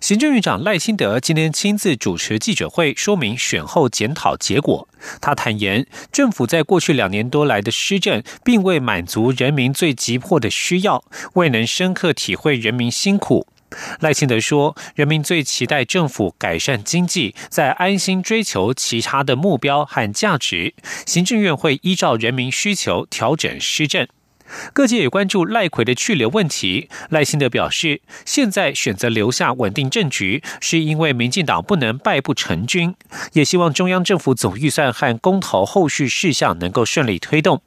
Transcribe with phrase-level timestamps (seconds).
[0.00, 4.88] 行政院长赖清德今天亲自主持记者会，说明选后检讨结果。
[5.20, 13.46] 他坦言，政府在过去两年多来的施政，并未满足人民最急迫的需要，未能深刻体会人民辛苦。
[14.00, 20.74] 赖清德说，人民最期待政府改善经济，在安心追求其他的目标和价值。
[21.04, 24.06] 行政院会依照人民需求调整施政。
[24.72, 26.88] 各界也关注赖奎的去留问题。
[27.10, 32.94] 赖幸德表示，现在选择留下稳定政局，是因为民进党不能败不成军，
[33.32, 37.62] 也希望中央政府总预算和公投后续事项能够顺利推动。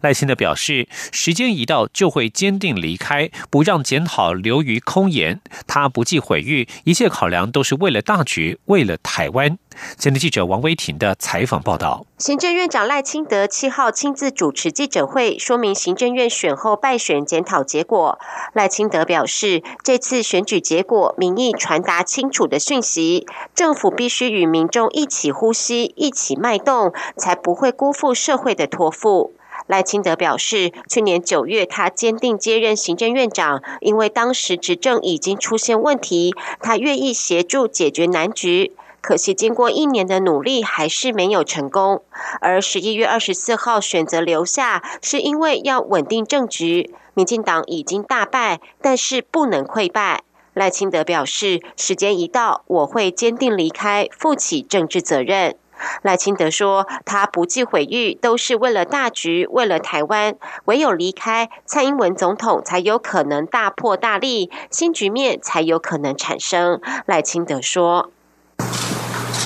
[0.00, 5.40] 赖清德表示，时间一到就会坚定离开，不让检讨流于空言。
[5.66, 9.58] 他不计毁誉，一切考量都是为了大局，为了台湾。
[9.96, 12.04] 前天记者王威婷的采访报道。
[12.18, 18.18] 行政院长赖清德七号亲自主持记者会，说明行政院选后败选检讨结果。
[18.52, 29.32] 赖清德表示，这次选举结果民意传达清楚的讯息，政府必须与民众一起呼吸，一起脉动，才不会辜负社会的托付。
[29.66, 38.72] 赖清德表示，去年九月他坚定接任行政院长，因为当时执政已经出现问题，他愿意协助解决难局。
[39.00, 42.02] 可惜经过一年的努力，还是没有成功。
[42.40, 46.94] 而十一月二十四号选择留下，是因为要稳定政局。
[47.14, 50.22] 民进党已经大败，但是不能溃败。
[50.54, 55.56] 赖清德表示，时间一到，我会坚定离开，负起政治责任。
[56.02, 60.34] 赖清德说：“他不计毁誉，都是为了大局，为了台湾。
[60.64, 68.10] 唯有离开，蔡英文总统才有可能大破大立，新局面才有可能产生。”赖清德说：“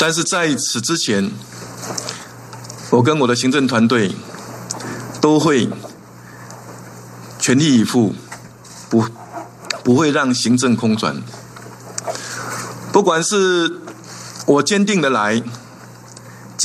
[0.00, 1.30] 但是在此之前，
[2.90, 4.12] 我跟我的行政团队
[5.20, 5.68] 都会
[7.38, 8.14] 全力以赴，
[8.88, 9.04] 不
[9.82, 11.22] 不会让行政空转。
[12.92, 13.80] 不管是
[14.46, 15.42] 我坚定的来。”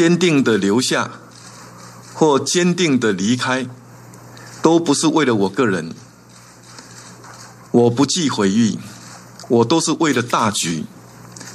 [0.01, 1.11] 坚定的留下，
[2.15, 3.67] 或坚定的离开，
[4.59, 5.93] 都不是为了我个人。
[7.69, 8.79] 我不计毁誉，
[9.47, 10.85] 我都是为了大局，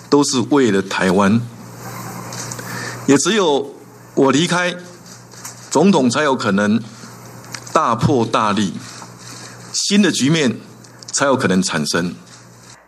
[0.09, 1.41] 都是为了台湾。
[3.09, 3.75] 也只有
[4.15, 4.77] 我离开，
[5.69, 6.81] 总统才有可能
[7.73, 8.75] 大破大立，
[9.73, 10.61] 新的局面
[11.11, 12.15] 才有可能产生。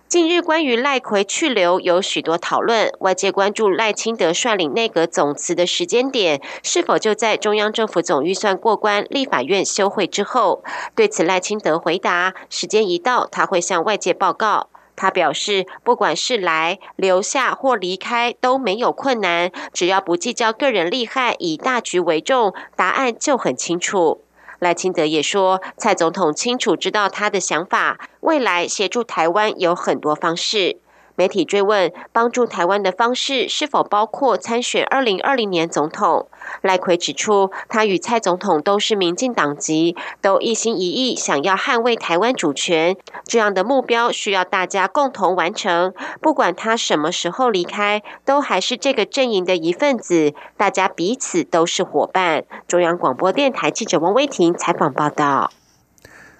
[0.08, 10.64] 近日，关于赖奎去留有许多讨论，外界关注赖清德率领内阁总辞的时间点，是否就在中央政府总预算过关、立法院休会之后？
[10.94, 14.68] 对此，赖清德回答：时间一到，他会向外界报告。
[14.96, 24.22] 他表示，不管是来留下或离开都没有困难，只要不计较个人利害，以大局为重，答案就很清楚。
[24.58, 30.78] 赖清德也说，蔡总统清楚知道他的想法，未来协助台湾有很多方式。
[31.18, 36.28] 媒体追问帮助台湾的方式是否包括参选二零二零年总统，
[36.62, 45.92] 赖奎指出，他与蔡总统都是民进党籍，都一心一意想要捍卫台湾主权，这样的目标需要大家共同完成。
[46.20, 52.44] 不管他什么时候离开，都还是这个阵营的一份子，大家彼此都是伙伴。
[52.68, 55.50] 中央广播电台记者王威婷采访报道。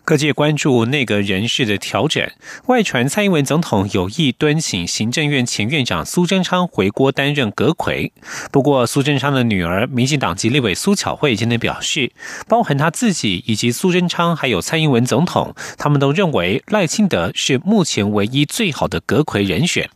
[0.09, 2.27] 各界关注内阁人事的调整，
[2.65, 8.11] 外传蔡英文总统有意敦请行政院前院长苏贞昌回国担任阁魁。
[8.51, 12.11] 不过，苏贞昌的女儿民进党籍立委苏巧慧今天表示，
[12.49, 19.91] 包含他自己以及苏贞昌还有蔡英文总统，他们都认为赖清德是目前唯一最好的阁魁人选。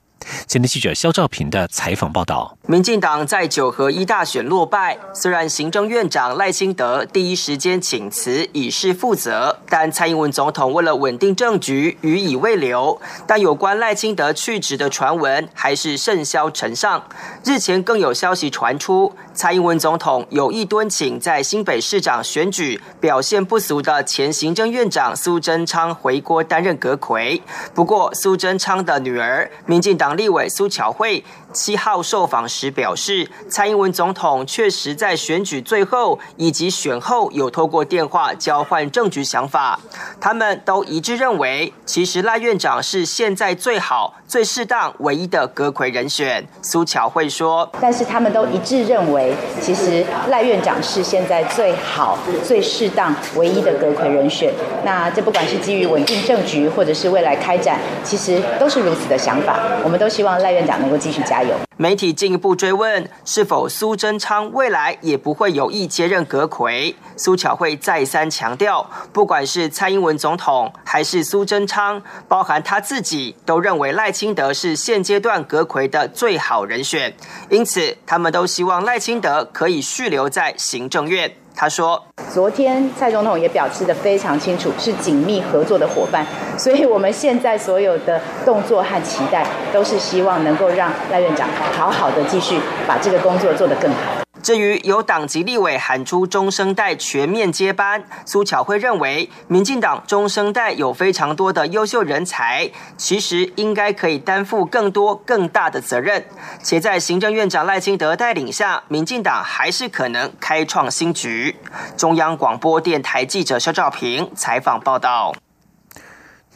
[0.47, 13.01] 前天记者肖兆平的采访报道：民进党在九合一大选落败，虽然行政院长赖清德第一时间请辞以示负责，但蔡英文总统为了稳定政局，予以未留。
[13.27, 17.03] 但有关赖清德去职的传闻还是甚嚣尘上。
[17.45, 27.42] 日前更有消息传出，蔡英文总统有意敦请在新北市长选举表现不俗的前行政院长苏贞昌回国担任阁魁。
[27.75, 30.13] 不过，苏贞昌的女儿民进党。
[30.13, 39.78] 立委苏巧慧七号受访时表示，蔡英文总统确实在选举最后以及选后有透过电话交换政局想法，
[40.21, 46.47] 他们都一致认为，其实赖院长是现在最好、最适当、唯一的阁魁人选。
[46.63, 54.53] 苏巧慧说：“但是他们都一致认为，其实赖院长是现在最好、最适当、唯一的阁魁人选。
[54.84, 59.59] 那这不管是基于稳定政局，或者是未来开展，其实都是如此的想法。
[59.84, 61.41] 我们都希望赖院长能够继续加
[61.77, 66.94] 媒体进一步追问，是否苏贞昌未来也不会有意接任阁魁？
[67.16, 77.12] 苏巧慧再三强调，不管是蔡英文总统还是苏贞昌，包含他自己，都认为赖清德是现阶段阁魁的最好人选，
[77.50, 81.34] 因此他们都希望赖清德可以续留在行政院。
[81.54, 82.03] 他说
[82.33, 86.27] ：“昨天蔡总统也表示的非常清楚，是紧密合作的伙伴，
[86.59, 106.24] 所以我们现在所有的动作和期待，都是希望能够让赖院长好好的继续把这个工作做得更好。”至于有党籍立委喊出中生代全面接班，苏巧慧认为，民进党中生代有非常多的优秀人才，其实应该可以担负更多更大的责任。
[106.62, 111.56] 且在行政院长赖清德带领下，民进党还是可能开创新局。
[111.97, 115.33] 中央广播电台记者肖兆平采访报道。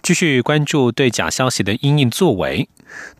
[0.02, 2.68] 继续关注对假消息的因应作为。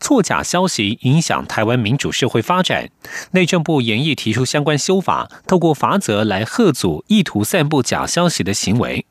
[0.00, 2.88] 错假消息影响台湾民主社会发展，
[3.32, 9.06] 内政部研议提出相关修法，透过法则来贺阻意图散布假消息的行为。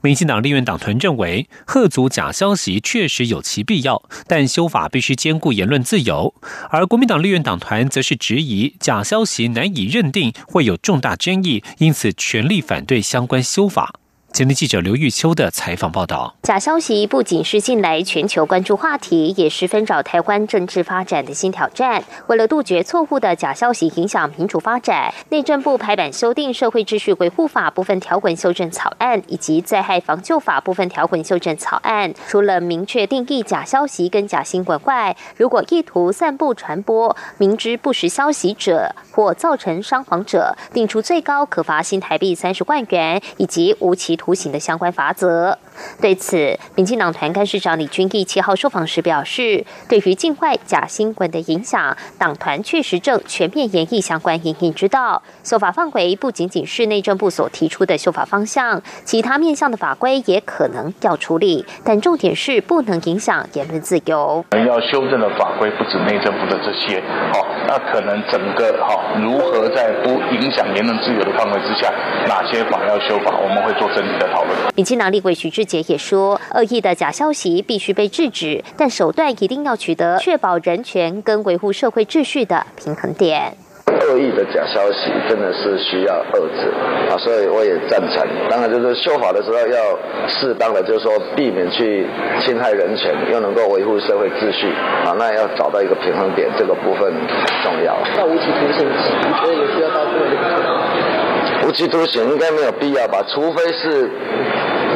[0.00, 6.34] 民进党立院党团认为，贺阻假消息确实有其必要，但修法必须兼顾言论自由。
[6.70, 13.94] 而国民党立院党团则是质疑假消息难以认定，会有重大争议，因此全力反对相关修法。
[14.30, 22.04] 今天记者刘玉秋的采访报道：假消息不仅是近来全球关注话题，也十分扰台湾政治发展的新挑战。
[22.26, 32.12] 为了杜绝错误的假消息影响民主发展，内政部排版修订《社会秩序维护法》部分条文修正草案，以及《灾害防救法》部分条文修正草案。
[32.28, 44.17] 除了明确定义假消息跟假新闻外，如果意图散布传播明知不实消息者或造成伤亡者，定出最高可罚新台币三十万元以及无期。
[44.18, 45.56] 图形的相关法则。
[46.02, 55.22] 对此，民进党团干事长李君毅七号受访时表示，对于境外假新闻的影响，党团确实正全面研议相关营运之道。
[55.42, 64.44] 修法范围不仅仅是内政部所提出的修法方向，其他面向的法规也可能要处理，但重点是不能影响言论自由。
[64.66, 67.00] 要修正的法规不止内政部的这些，
[67.32, 71.88] 好，那可能整个好如何在不影响言论自由的范围之下，
[72.26, 74.56] 哪些法要修法，我们会做整体的讨论。
[74.74, 75.68] 民进党立委徐志。
[75.68, 83.52] 杰也说，恶意的假消息必须被制止，但手段一定要取得确保人权跟维护社会秩序的平衡点。
[83.88, 86.72] 恶意的假消息真的是需要遏制
[87.10, 88.24] 啊，所以我也赞成。
[88.48, 92.06] 当然，就是修法的时候要适当的，就是说避免去
[92.40, 94.72] 侵害人权，又能够维护社会秩序
[95.04, 97.96] 啊，那要找到一个平衡点，这个部分很重要。
[98.16, 100.24] 那无期徒刑，你觉得有需要到这个
[101.66, 104.10] 无期徒刑应该没有必要吧，除非是。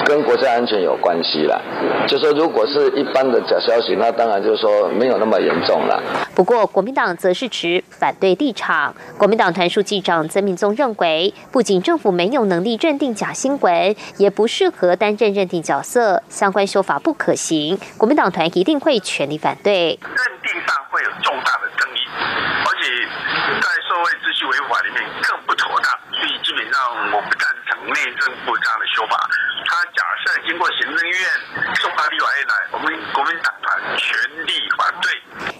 [0.04, 1.62] 跟国家安全有关系了，
[2.08, 6.02] 就说如果是一般的假消息，那当然就是说没有那么严重了。
[6.34, 8.94] 不过国民党则是持反对立场。
[9.16, 17.78] 国民党团书记长曾明宗认为，不仅政府没有能力认定假新闻，也不适合担任认定角色，相关修法不可行。
[17.96, 19.72] 国民党团一定会全力反对。
[19.72, 22.00] 认定上会有重大的争议，
[22.64, 23.06] 而且
[23.60, 29.28] 在社会秩序维护法里面更不妥当，所以基本上我不赞成内政部这样的修法。
[29.64, 31.20] 他假设经过行政院
[31.80, 35.12] 送到立法院来，我们国民党团全力反对。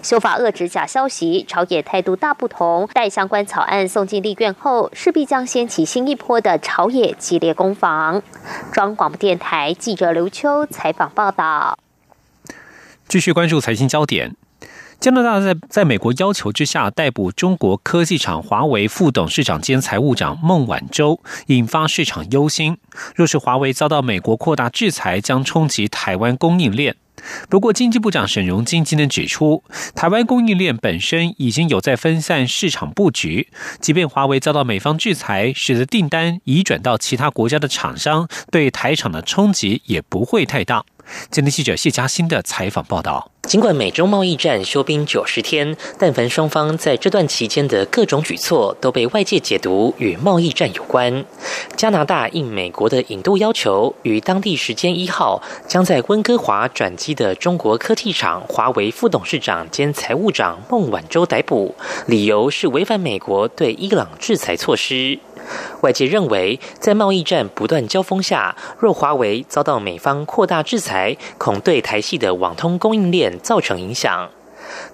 [0.03, 2.89] 修法遏制假消息，朝野态度大不同。
[2.93, 8.21] 待相关草案送进立院后，势必将掀起新一波的朝野激烈攻防。
[8.73, 11.77] 中央广播电台记者刘秋采访报道。
[13.07, 14.35] 继续关注财经焦点。
[15.03, 22.77] 加拿大在在美国要求之下逮捕中国科技厂华为副董事长兼财务长孟晚舟，引发市场忧心。
[23.13, 26.95] 若是华为遭到美国扩大制裁，将冲击台湾供应链。
[27.49, 29.61] 不过，经济部长沈荣金今天指出，
[29.93, 33.49] 台湾供应链本身已经有在分散市场布局，
[33.81, 40.85] 即便华为遭到美方制裁，使得订单移转到其他国家的厂商，对台厂的冲击也不会太大。
[41.29, 43.29] 今天记者谢嘉欣的采访报道。
[43.43, 51.25] 尽管美中贸易战休兵九十天，但凡双方在这段期间的各种举措都被外界解读与贸易战有关。
[51.75, 61.75] 加拿大应美国的引渡要求，于当地时间一号将在温哥华转机的中国科技厂华为副董事长兼财务长孟晚舟逮捕，
[62.07, 65.19] 理由是违反美国对伊朗制裁措施。
[65.81, 74.29] 外界认为，在贸易战不断交锋下，若华为遭到美方扩大制裁，恐对台系的网通供应链造成影响。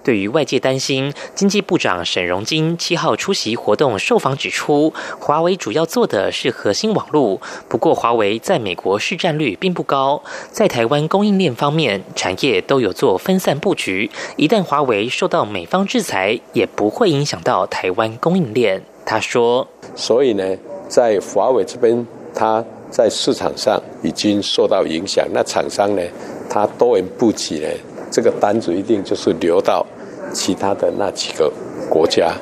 [0.02, 18.82] 对于外界担心，经济部长沈荣金七号出席活动受访指出，华为主要做的是核心网络，不过华为在美国市占率并不高，在台湾供应链方面，产业都有做分散布局，一旦华为受到美方制裁，也不会影响到台湾供应链。
[19.06, 20.44] 他说：“所以呢，
[20.88, 26.02] 在华为这边，它在市场上已经受到影响，那厂商呢，
[26.48, 27.68] 它多元布局呢。”
[28.10, 29.86] 这个单子一定就是流到
[30.32, 31.48] 其他的那几个
[31.88, 32.32] 国家，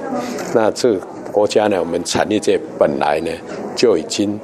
[0.55, 0.99] 那这
[1.31, 3.31] 国家呢，我们产业界本来呢
[3.77, 4.41] 就已经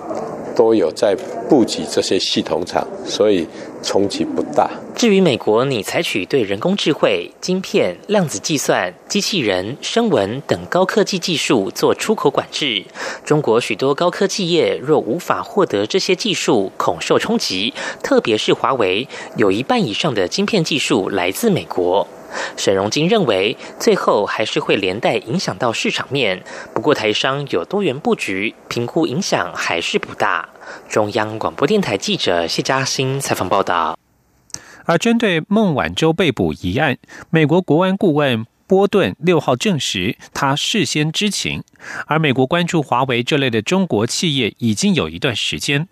[0.57, 1.17] 都有在
[1.49, 3.47] 布局这些系统厂，所以。
[3.85, 4.71] 冲击不大。
[4.97, 12.83] 至于美国，你采取对人工智慧、晶片、量子计算、机器人、声纹等高科技技术做出口管制，
[13.27, 17.75] 中国许多高科技业若无法获得这些技术，恐受冲击。
[18.03, 19.07] 特别是华为，
[19.37, 22.09] 有一半以上的晶片技术来自美国。
[22.57, 26.43] 沈荣金认为，最后还是会连带影响到市场面。
[26.73, 30.49] 不过，台商有多元布局，评估影响还是不大。
[30.89, 33.99] 中央广播电台记者谢嘉欣采访报道。
[34.87, 36.99] 而针对孟晚舟被捕一案，
[37.31, 41.63] 美国国安顾问波顿六号证实，他事先知情。
[42.07, 45.89] 而美国关注华为这类的中国企业已经有一段时间。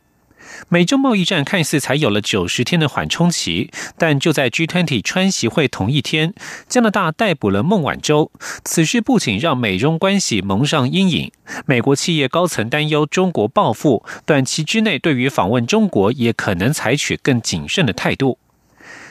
[0.69, 6.35] 美中贸易战看似才有了九十天的缓冲期，但就在 G20 川习会同一天，
[6.69, 8.31] 加拿大逮捕了孟晚舟。
[8.65, 11.33] 此事不仅让美中关系蒙上阴影，
[11.67, 18.39] 美国企业高层担忧中国报复，短期之内对于访问中国也可能采取更谨慎的态度。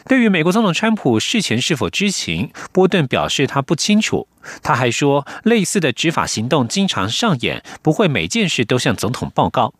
[0.07, 4.27] 对于美国总统川普事前是否知情，波顿表示他不清楚。
[4.63, 9.75] 他还说，类似的执法行动经常上演，不会每件事都向总统报告。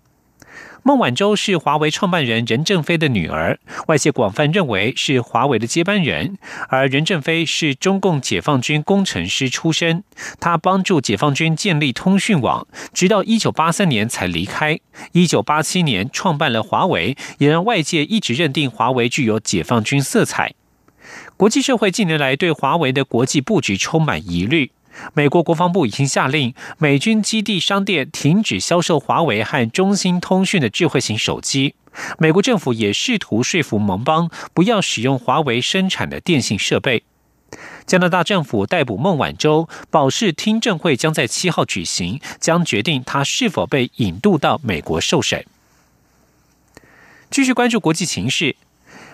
[0.84, 6.40] 孟晚舟是华为创办人任正非的女儿，外界广泛认为是华为的接班人。
[6.70, 10.04] 而任正非是中共解放军工程师出身，
[10.40, 14.80] 他帮助解放军建立通讯网，直到一九八三年才离开。
[15.12, 20.56] 一九八七年创办了华为，也让外界一直认定华为具有解放军色彩。
[21.38, 24.72] 国际社会近年来对华为的国际布局充满疑虑。
[25.14, 31.76] 美国国防部已经下令美军基地商店停止销售华为和中兴通讯的智慧型手机。
[32.18, 37.04] 美国政府也试图说服盟邦不要使用华为生产的电信设备。
[37.86, 45.46] 加拿大政府逮捕孟晚舟，保释听证会将在七号举行，将决定他是否被引渡到美国受审。
[47.30, 48.56] 继续关注国际情势。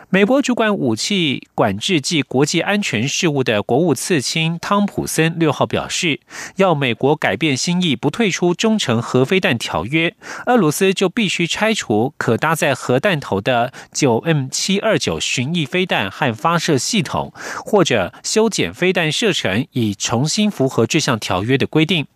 [0.09, 6.21] 美国主管武器管制及国际安全事务的国务次卿汤普森六号表示，
[6.55, 17.33] 要美国改变心意，不退出中程核飞弹条约，俄罗斯就必须拆除可搭载核弹头的九 M 七二九巡弋飞弹和发射系统，
[17.65, 22.07] 或者修剪飞弹射程，以重新符合这项条约的规定。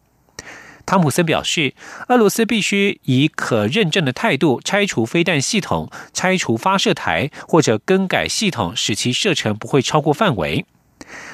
[0.91, 1.73] 汤普森表示，
[2.09, 10.65] 俄罗斯必须以可认证的态度拆除飞弹系统、拆除发射台或者更改系统，使其射程不会超过范围。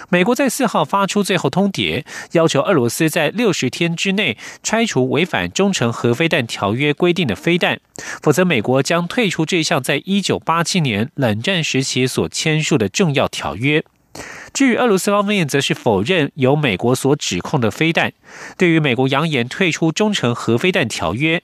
[0.10, 7.80] 美国在四号发出最后通牒，要求俄罗斯在六十天之内拆除违反中程核飞弹条约规定的飞弹，
[8.22, 13.84] 否则美国将退出这项在一九八七年冷战时期所签署的重要条约。
[14.58, 18.14] 至于俄罗斯方面，则是否认由美国所指控的飞弹。
[18.58, 21.44] 对于美国扬言退出中程核飞弹条约，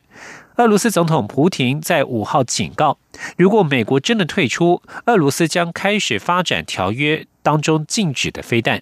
[0.55, 2.97] 俄罗斯总统普京在五号警告，
[3.37, 8.81] 如果美国真的退出，俄罗斯将开始发展条约当中禁止的飞弹。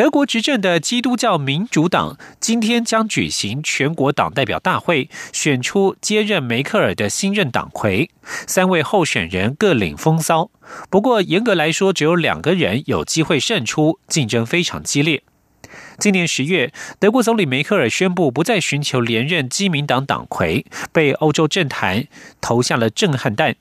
[0.00, 8.08] 德国执政的基督教民主党今天将举行全国党代表大会，选出接任梅克尔的新任党魁。
[8.46, 10.50] 三位候选人各领风骚，
[10.88, 15.22] 不过严格来说，只有两个人有机会胜出，竞争非常激烈。
[15.98, 20.64] 今年十月，德国总理梅克尔宣布不再寻求连任基民党党魁，
[20.94, 22.06] 被欧洲政坛
[22.40, 23.54] 投下了震撼弹。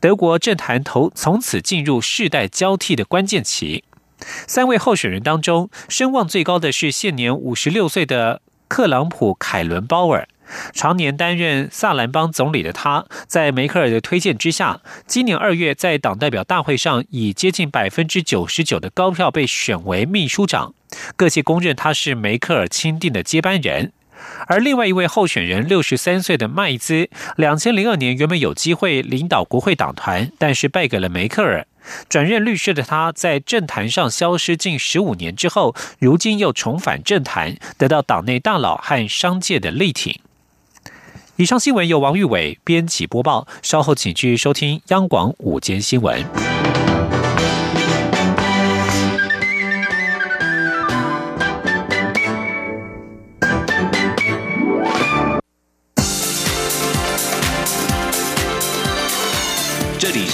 [0.00, 3.84] 德国政坛投从此进入世代交替的关键期。
[4.46, 10.28] 三位候选人当中，声望最高的是现年五十六岁的克朗普·凯伦鲍尔。
[10.72, 20.72] 常年担任萨兰邦总理的他，在梅克尔的推荐之下，今年二月在党代表大会上以接近百分之九十九的高票被选为秘书长。
[21.16, 23.92] 各界公认他是梅克尔钦定的接班人。
[24.46, 31.66] 而另外一位候选人六十三岁的麦兹，两千零二年原本有机会领导国会党团，但是败给了梅克尔。
[32.08, 40.20] 转任律师的他，在政坛上消失近十五年之后，如今又重返政坛，得到党内大佬和商界的力挺。
[41.36, 46.55] 以上新闻由王玉伟编辑播报，稍后请继续收听央广午间新闻。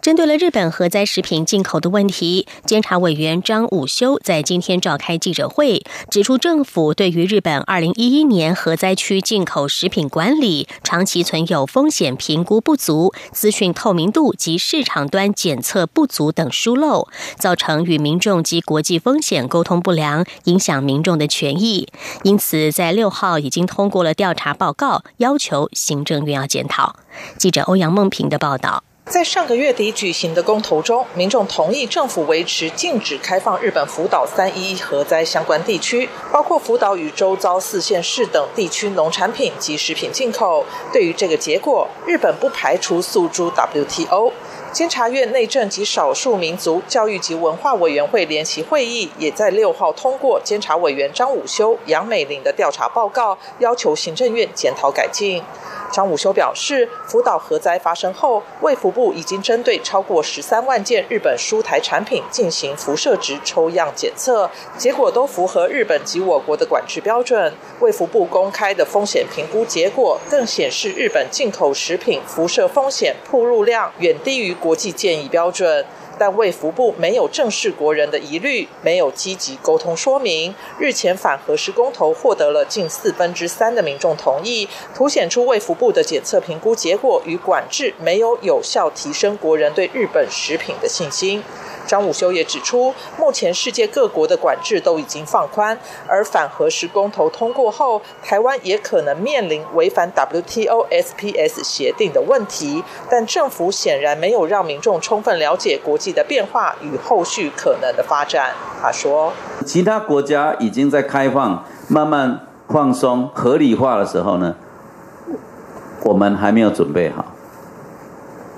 [0.00, 21.88] 针对了日本核灾食品进口的问题，监察委员张武修在今天召开记者会，指出政府对于日本二零一一年核灾区进口食品管理长期存有风险评估不足、资讯透明度及市场端检测不足等疏漏，造成与民众及国际风险沟通不良，影响民众的权益。
[22.22, 26.96] 因此，在六号已经通过了调查报告，要求行政院要检讨。
[27.36, 28.84] 记者欧阳梦平的报道。
[29.08, 40.62] 在上个月底举行的公投中，民众同意政府维持禁止开放日本福岛三一核灾相关地区，包括福岛与周遭四县市等地区农产品及食品进口。
[40.92, 44.30] 对于这个结果，日本不排除诉诸 WTO。
[44.78, 55.42] 监察院内政及少数民族教育及文化委员会联席会议也在六号通过监察委员张武修、杨美玲的调查报告，要求行政院检讨改进。
[55.90, 67.52] 张武修表示，福岛核灾发生后，卫福部已经针对超过十三万件日本输台产品进行辐射值抽样检测，结果都符合日本及我国的管制标准。
[67.80, 75.86] 卫福部公开的风险评估结果更显示，日本进口食品辐射风险铺入量远低于国国际建议标准。
[76.20, 80.52] 但卫福部没有正视国人的疑虑，没有积极沟通说明。
[80.80, 91.42] 日前反核实公投获得了近四分之三的民众同意，凸显出卫福部的检测评估结果与管制没有有效提升国人对日本食品的信心。
[91.88, 95.76] 张武修也指出，目前世界各国的管制都已经放宽，
[96.06, 102.84] 而反核实公投通过后，台湾也可能面临违反 WTO SPS 协定的问题。
[103.10, 108.52] 但政府显然没有让民众充分了解国际的变化与后续可能的发展。
[108.82, 109.32] 他说
[109.64, 114.54] ：“其他国家已经在开放、慢慢放松、合理化的时候呢，
[116.04, 117.24] 我们还没有准备好，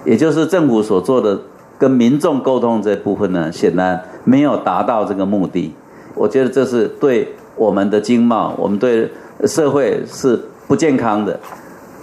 [0.05, 1.43] 也就是政府所做的。”
[1.81, 5.75] 跟民众沟通这部分呢，显然没有达到这个目的。
[6.14, 9.11] 我觉得这是对我们的经贸、我们对
[9.47, 10.38] 社会是
[10.69, 11.40] 不健康的。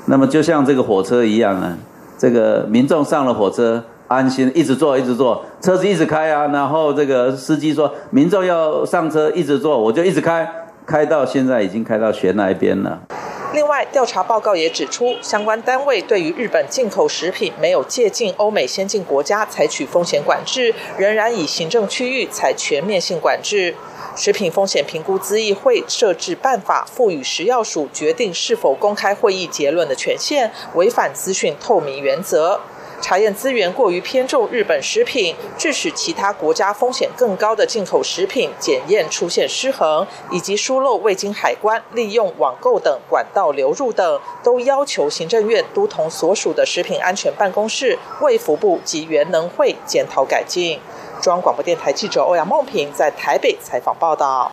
[0.06, 1.78] 那么就像这个火车一样啊，
[2.18, 6.48] 这个民众上了火车，安心一直坐一直坐，车子一直开啊。
[6.48, 10.50] 然后这个司机说，民众要上车一直坐，我就一直开，
[10.88, 13.00] 开到现在已经开到悬崖边了。
[13.54, 23.74] 另外，调查报告也指出，相关单位对于日本进口食品没有借鉴欧美先进国家采取风险管制，仍然以行政区域采全面性管制。
[24.16, 32.60] 食品风险评估资议会设置办法，赋予食药署决定是否公开会议结论的权限，违反资讯透明原则。
[33.02, 50.80] 查验资源过于偏重日本食品，致使其他国家风险更高的进口食品检验出现失衡，以及疏漏未经海关利用网购等管道流入等，都要求行政院都同所属的食品安全办公室、卫福部及原能会检讨改进。
[51.22, 54.52] 中央广播电台记者欧阳梦平在台北采访报道。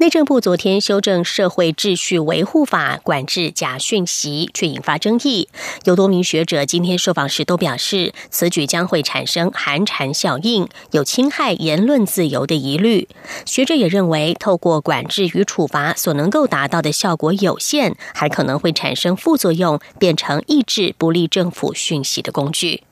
[0.00, 5.50] 内政部昨天修正《社会秩序维护法》，管制假讯息，却引发争议。
[5.84, 13.08] 有多名学者今天受访时都表示，此举将会产生寒蝉效应，有侵害言论自由的疑虑。
[13.44, 22.84] 学者也认为，透过管制与处罚所能够达到的效果有限，还可能会产生副作用，变成抑制不利政府讯息的工具。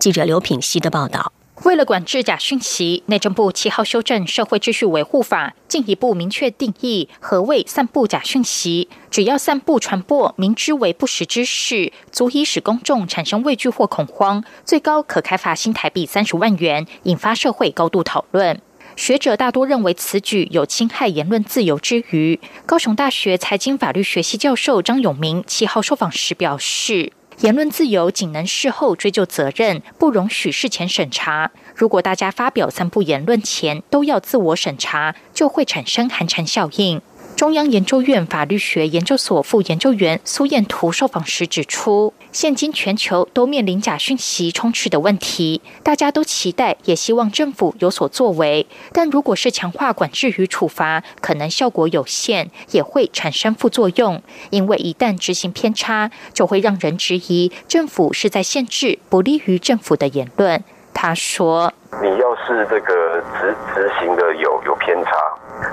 [0.00, 1.32] 记者刘品希的报道。
[1.64, 8.88] 为了管制假讯息，内政部七号修正《社会秩序维护法》，进一步明确定义何谓散布假讯息。
[9.10, 18.60] 只要散布传播明知为不实之事，足以使公众产生畏惧或恐慌，最高可开罚新台币三十万元，引发社会高度讨论。
[18.96, 27.12] 学者大多认为此举有侵害言论自由之余，高雄大学财经法律学系教授张永明七号受访时表示。
[27.40, 31.52] 言论自由仅能事后追究责任，不容许事前审查。
[31.72, 37.00] 如果大家发表散布言论前都要自我审查，就会产生寒蝉效应。
[37.38, 48.66] 中央研究院法律学研究所副研究员苏燕图受访时指出，现今全球都面临假讯息充斥的问题，大家都期待也希望政府有所作为。
[48.92, 54.20] 但如果是强化管制与处罚，可能效果有限，也会产生副作用。
[54.50, 60.64] 因为一旦执行偏差，就会让人质疑政府是在限制不利于政府的言论。
[60.92, 61.72] 他说
[62.02, 65.12] ：“你要是这个执执行的有有偏差。”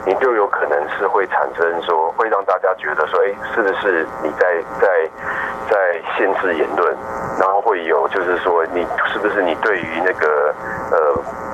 [0.06, 4.88] 你就有可能是会产生说，会让大家觉得说，哎，是不是你在在
[5.70, 6.96] 在限制言论？
[7.40, 10.54] 然后会有就是说，你是不是你对于那个
[10.92, 10.98] 呃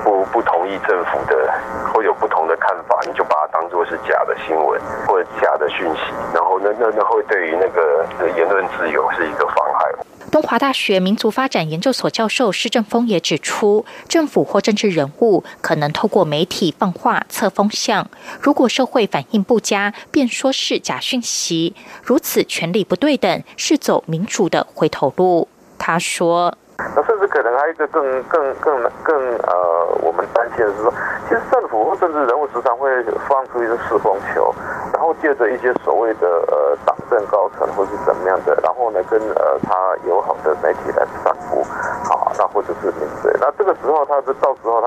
[0.04, 1.50] 不不同意政府的，
[1.92, 6.00] 会有不同看法，你就把它当做是假的新闻或者假的讯息，
[6.32, 9.92] 然后那那那会对于那个言论自由是一个妨害。
[10.30, 18.08] 东华大学民族发展研究所教授施正峰也指出，政府或政治人物可能透过媒体放话测风向，
[18.40, 25.48] 如果社会反应不佳，便说是假讯息，如此权力不对等，是走民主的回头路。
[25.78, 26.56] 他说。
[26.78, 30.94] 那甚至可能还有一个更更更更呃，我们担心的是说，
[31.28, 32.88] 其实政府或政治人物时常会
[33.26, 34.54] 放出一个四风球，
[34.94, 39.74] 然后借着一些所谓的呃党政高层或是怎么样的，然后呢跟呃他
[40.06, 41.66] 友好的媒体来散布，
[42.06, 44.86] 好，那或者是民嘴，那这个时候他是到时候他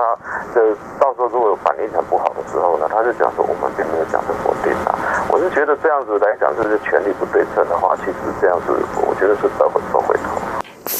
[0.54, 4.96] 的到时候如果有反应很不好的时候呢，他就讲说我们并没有讲的否定啊，
[5.28, 8.72] 我是觉得这样子来讲，就是权力不对称的话，其实这样子
[9.06, 10.40] 我觉得是得回收回头。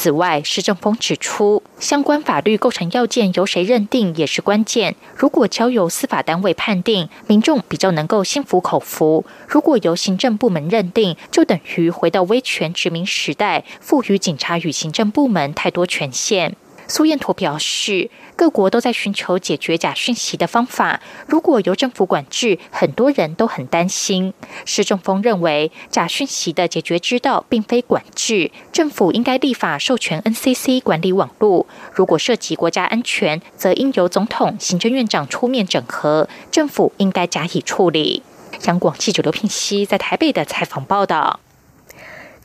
[0.06, 4.94] 此外，施政峰指出，相关法律构成要件由谁认定也是关键。
[5.16, 16.54] 如果交由司法单位判定，民众比较能够心服口服；如果由行政部门认定，就等于回到威权殖民时代，赋予警察与行政部门太多权限。
[16.88, 21.00] 苏彦图表示，各国都在寻求解决假讯息的方法。
[21.26, 24.32] 如果由政府管制，很多人都很担心。
[24.64, 31.66] 施正峰认为，假讯息的解决之道并非管制，政府应该立法授权 NCC 管理网络。
[31.92, 38.22] 如果涉及国家安全，则应由总统、行政院长出面整合，政府应该加以处理。
[38.66, 41.40] 央广记者刘聘熙在台北的采访报道。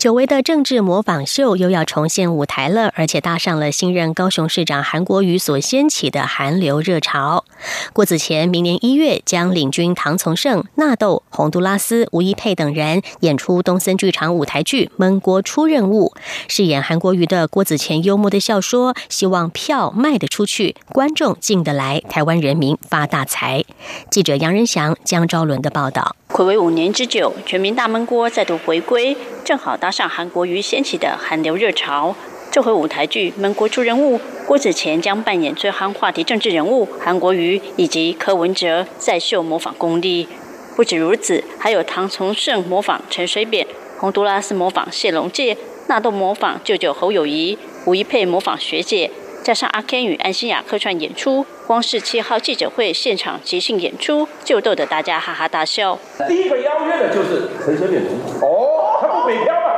[0.02, 7.46] 久违的政治模仿秀又要重现舞台了，而且搭上了新任高雄市长韩国瑜所掀起的韩流热潮。
[7.94, 16.12] 郭子乾明年一月将领军唐从胜、纳豆、洪都拉斯、吴一佩等人演出东森剧场舞台剧《闷锅出任务》，
[16.48, 23.64] 饰演韩国瑜的郭子乾幽默的笑说：“希望票卖得出去，观众进得来，台湾人民发大财。”
[24.10, 26.16] 记者杨仁祥、江昭伦的报道。
[26.30, 32.16] 暌违五年之久，全民大闷锅再度回归，正好搭上韩国瑜掀起的韩流热潮。
[32.50, 40.28] 这回舞台剧《门国出人物》，郭子乾将扮演最夯话题政治人物韩国瑜，以及柯文哲再秀模仿功力。
[40.76, 43.68] 不止如此，还有唐从圣模仿陈水扁，
[44.00, 49.12] 洪都拉斯模仿谢龙介，纳豆模仿舅舅侯友谊，吴一佩模仿学姐。
[49.44, 55.98] 加上阿 Ken 与安心雅客串演出，光是七号记者会现场即兴演出，就逗得大家哈哈大笑。
[56.28, 59.71] 第一个邀约的就是陈水扁总统哦，他不北漂嘛，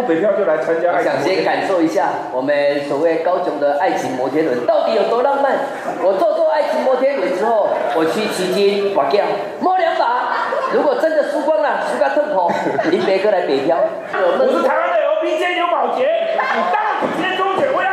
[0.00, 0.92] 不北漂就来参加。
[0.96, 5.52] 我想先感受一下我们所谓高雄的爱情摩天轮到底有多浪漫。
[6.02, 9.26] 我坐坐爱情摩天轮之后，我去骑金把掉
[9.60, 12.50] 摸两把，如果真的输光了，输个痛口，
[12.90, 13.76] 林北哥来北漂。
[14.14, 17.90] 我是台湾的 OBJ 刘宝杰， 你到底先中选我要。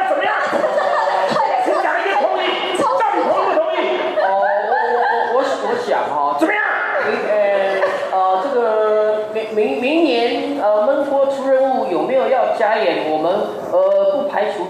[12.58, 13.32] 加演，我们
[13.72, 14.66] 呃不排除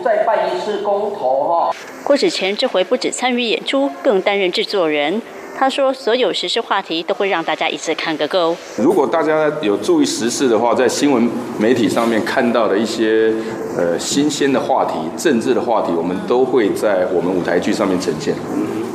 [0.68, 1.72] 再办一次公投哈。
[2.04, 5.22] 郭子乾这回不止参与演出，更担任制作人。
[5.58, 8.56] 他说，所有时事话题都会让大家一次看个够。
[8.78, 11.28] 如果大家有注意时事的话，在新闻
[11.58, 13.34] 媒体上面看到的一些
[13.76, 18.36] 呃新鲜的话题、政治的话题，我们都会在我们舞台剧上面呈现，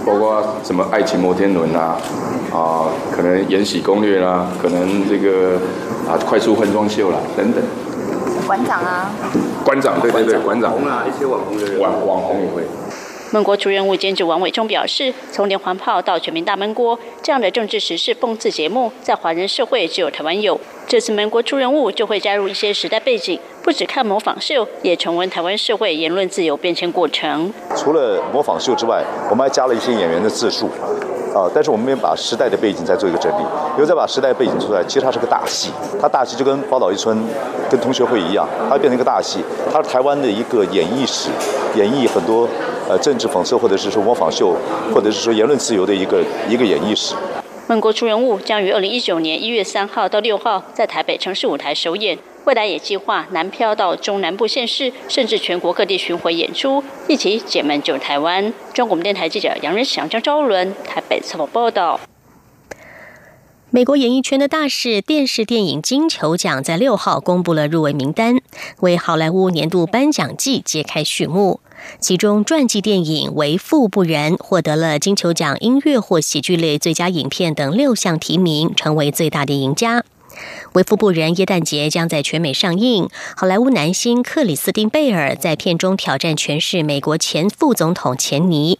[0.07, 1.99] 包括什么爱情摩天轮啊，
[2.53, 5.57] 啊，可能延禧攻略啦，可能这个
[6.09, 7.61] 啊快速换装秀啦等等。
[8.53, 9.11] 馆长啊，
[9.65, 12.63] 馆长，对对对，馆长啊，一些网红的网网红也会。
[13.31, 20.61] 门国出任务监制王伟忠表示，从连环炮到全民大闷锅这样的政治时事讽刺节目，在华人社会只有台湾有。
[20.87, 27.53] 这次门国出任务就会加入一些时代背景，不只看模仿秀，也重温台湾社会言论自由变迁过程。
[27.77, 30.69] 除了模仿秀之外，我们还加了一些演员的自述。
[31.35, 31.51] 啊！
[31.55, 33.43] 但是我们没有把时代的背景再做一个整理，
[33.79, 34.85] 又再把时代背景出来。
[34.85, 37.25] 其实它是个大戏，它大戏就跟宝岛一村、
[37.71, 39.39] 跟同学会一样，它变成一个大戏。
[39.73, 41.31] 它是台湾的一个演艺史，
[41.75, 42.47] 演绎很多
[42.87, 44.55] 呃政治讽刺，或者是说模仿秀，
[44.95, 47.15] 或者是说言论自由的一个一个演绎史。
[47.67, 52.19] 孟国出人物将于二零一九年一月三号到六号在台北城市舞台首演。
[52.45, 58.53] 未来也计划南漂到中南部县市，甚至全国各地巡回演出，一起解闷救台湾。
[58.75, 62.01] 中国电台记者杨仁祥、张昭伦台北采访报道。
[63.71, 68.37] 美国演艺圈的大事，电视电影金球奖在六号公布了入围名单，
[68.81, 71.61] 为好莱坞年度颁奖季揭开序幕。
[71.99, 80.01] 其中，传记电影《为富不仁》获得了金球奖音乐或喜剧类最佳影片等六项提名，成为最大的赢家。
[80.73, 83.09] 《为富不仁》耶诞节将在全美上映。
[83.37, 88.79] 好莱坞男星克里斯汀·贝尔在片中挑战诠释美国前副总统钱尼。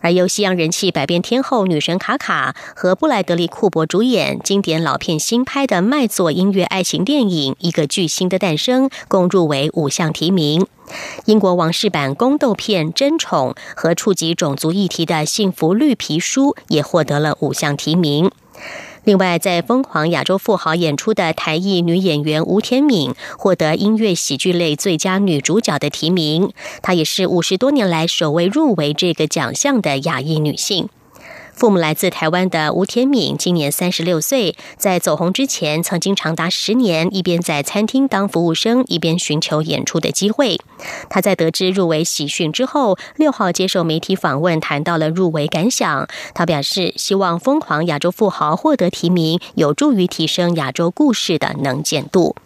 [0.00, 10.66] 而由西洋人气百变天后女神卡卡和布莱德利库珀主演经典老片新拍的卖座音乐爱情电影《一个巨星的诞生》，共入围五项提名。
[11.26, 18.30] 英国王室版宫斗片《争宠》和触及种族议题的《幸福绿皮书》也获得了五项提名。
[19.10, 30.88] 另外，在《疯狂亚洲富豪》演出的台裔女演员吴天敏获得音乐喜剧类最佳女主角的提名，她也是五十多年来首位入围这个奖项的亚裔女性。
[31.60, 34.56] 父母来自台湾的吴天敏，今年三十六岁。
[34.78, 40.58] 在走红之前，曾经长达十年一边在餐厅当服务生，一边寻求演出的机会。
[41.10, 46.08] 他在得知入围喜讯之后，六号接受媒体访问，谈到了入围感想。
[46.32, 52.36] 他表示，希望《疯狂亚洲富豪》获得提名，有助于提升亚洲故事的能见度。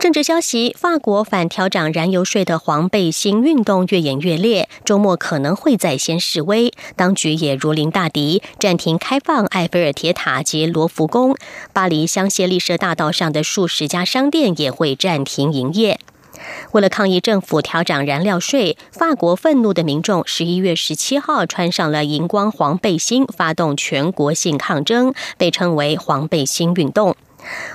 [0.00, 6.72] 政治消息：法国反调涨燃油税的黄背心运动越演越烈，周末可能会再先示威。
[6.96, 11.36] 当局也如临大敌，暂停开放埃菲尔铁塔及罗浮宫。
[11.74, 16.00] 巴黎香榭丽舍大道上的数十家商店也会暂停营业。
[16.72, 27.14] 为了抗议政府调涨燃料税，法国愤怒的民众十一月十七号穿上了荧光黄背心，发动全国性抗争，被称为“黄背心运动”。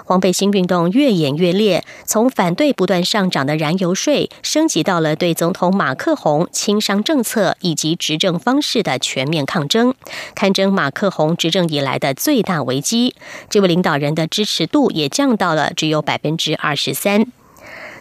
[0.06, 9.94] 黄背心运动越演越烈，从反对不断上涨的燃油税，升级到了对总统马克宏轻商政策以及执政方式的全面抗争，
[10.36, 13.16] 堪称马克宏执政以来的最大危机。
[13.50, 17.26] 这位领导人的支持度也降到了只有百分之二十三。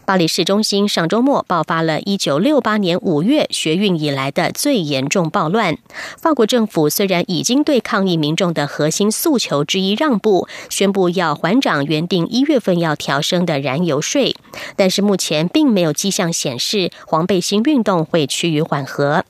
[0.06, 5.78] 巴黎市中心上周末爆发了1968年五月学运以来的最严重暴乱。
[6.18, 14.36] 法国政府虽然已经对抗议民众的核心诉求之一让步，宣布要还涨原定一月份要调升的燃油税，
[14.76, 19.24] 但是目前并没有迹象显示黄背心运动会趋于缓和。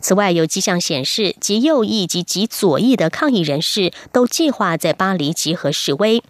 [0.00, 6.22] 此外，有迹象显示，极右翼及极左翼的抗议人士都计划在巴黎集合示威。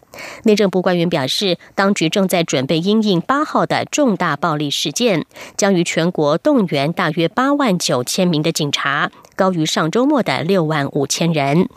[0.45, 5.25] 内政部官员表示，当局正在准备因应八号的重大暴力事件，
[5.57, 11.69] 将于全国动员大约八万九千名的警察，高于上周末的六万五千人。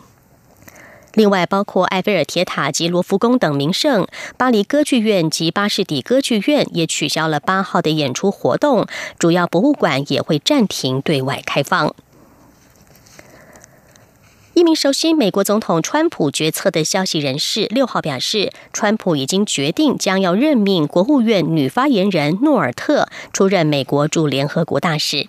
[1.14, 8.88] 另外，包括埃菲尔铁塔及罗浮宫等名胜，巴黎歌剧院及巴士底歌剧院也取消了八号的演出活动，
[9.20, 11.94] 主要博物馆也会暂停对外开放。
[14.56, 25.28] 一名熟悉美国总统川普决策的消息人士六号表示，川普已经决定将要任命国务院女发言人诺尔特出任美国驻联合国大使。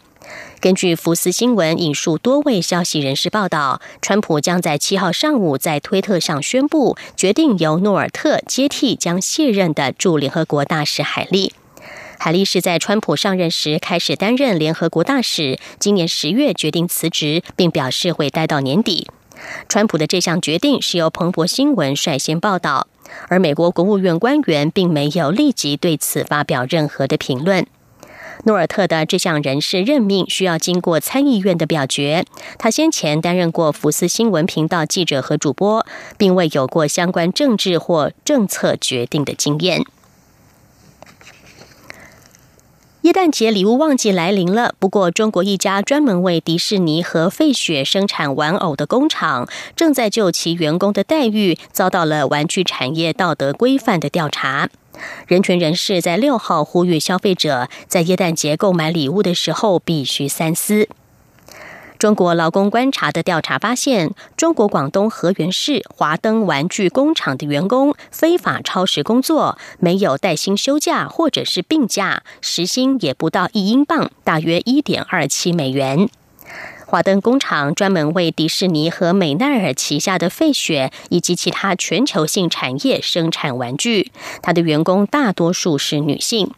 [0.60, 11.52] 根据福斯新闻引述多位消息人士报道，川普将在七号上午在推特上宣布，决定由诺尔特接替将卸任的驻联合国大使海利。
[12.18, 19.06] 海利是在川普上任时开始担任联合国大使，今年十月决定辞职，并表示会待到年底。
[19.68, 22.86] 川普的这项决定是由彭博新闻率先报道，
[23.28, 27.66] 而美国国务院官员并没有立即对此发表任何的评论。
[28.42, 32.24] 诺尔特的这项人事任命需要经过参议院的表决。
[32.58, 35.86] 他先前担任过福斯新闻频道记者和主播，
[36.18, 39.82] 并未有过相关政治或政策决定的经验。
[43.02, 54.70] 耶诞节礼物旺季来临了，不过中国一家专门为迪士尼和费雪生产玩偶的工厂，正在就其员工的待遇遭到了玩具产业道德规范的调查。
[55.26, 60.88] 人权人士在六号呼吁消费者在耶诞节购买礼物的时候必须三思。
[61.96, 76.10] 中国劳工观察的调查发现，中国广东河源市华灯玩具工厂的员工非法超时工作，没有带薪休假或者是病假，时薪也不到一英镑，大约一点二七美元。
[76.86, 86.50] 华灯工厂专门为迪士尼和美奈尔旗下的费雪以及其他全球性产业生产玩具，它的员工大多数是女性。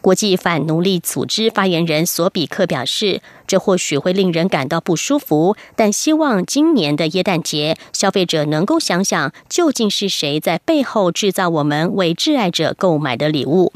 [0.00, 13.72] 国际反奴隶组织发言人索比克表示：“这或许会令人感到不舒服，但希望今年的耶诞节，消费者能够想想，究竟是谁在背后制造我们为挚爱者购买的礼物。”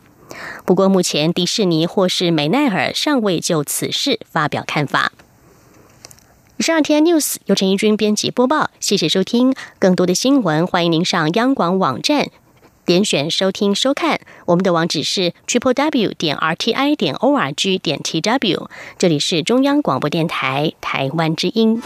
[0.64, 5.10] 不过，目前迪士尼或是美奈尔尚未就此事发表看法。
[6.60, 9.54] 以上 T N News 由陈一军编辑播报，谢谢收听。
[9.78, 12.28] 更多的新闻，欢迎您上央广网站
[12.84, 14.20] 点选收听收看。
[14.44, 18.68] 我们的网址是 triple w 点 r t i 点 o r g 点 t w。
[18.98, 21.80] 这里是中央广播电台台湾之音。